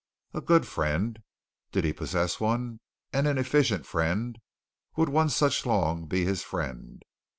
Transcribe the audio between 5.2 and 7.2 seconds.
such long be his friend?